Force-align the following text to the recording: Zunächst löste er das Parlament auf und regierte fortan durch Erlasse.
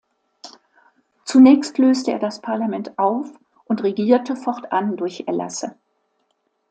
Zunächst 1.25 1.77
löste 1.77 2.11
er 2.13 2.17
das 2.17 2.41
Parlament 2.41 2.97
auf 2.97 3.29
und 3.65 3.83
regierte 3.83 4.35
fortan 4.35 4.97
durch 4.97 5.25
Erlasse. 5.27 5.75